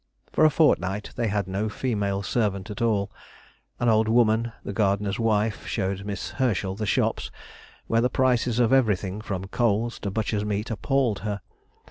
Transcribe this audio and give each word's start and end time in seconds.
For 0.33 0.43
a 0.45 0.49
fortnight 0.49 1.11
they 1.15 1.27
had 1.27 1.47
no 1.47 1.69
female 1.69 2.23
servant 2.23 2.71
at 2.71 2.81
all; 2.81 3.11
an 3.79 3.87
old 3.87 4.07
woman, 4.07 4.51
the 4.63 4.73
gardener's 4.73 5.19
wife, 5.19 5.67
showed 5.67 6.05
Miss 6.05 6.31
Herschel 6.31 6.73
the 6.75 6.87
shops, 6.87 7.29
where 7.85 8.01
the 8.01 8.09
prices 8.09 8.57
of 8.57 8.73
everything, 8.73 9.21
from 9.21 9.45
coals 9.45 9.99
to 9.99 10.09
butcher's 10.09 10.43
meat, 10.43 10.71
appalled 10.71 11.19
her. 11.19 11.41